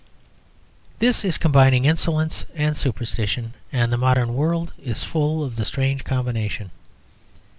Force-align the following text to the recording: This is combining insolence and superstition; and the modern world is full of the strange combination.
This 0.97 1.23
is 1.23 1.37
combining 1.37 1.85
insolence 1.85 2.47
and 2.55 2.75
superstition; 2.75 3.53
and 3.71 3.93
the 3.93 3.97
modern 3.99 4.33
world 4.33 4.73
is 4.81 5.03
full 5.03 5.43
of 5.43 5.57
the 5.57 5.63
strange 5.63 6.03
combination. 6.03 6.71